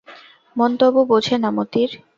[0.55, 1.89] মন তবু বোঝে না মতির।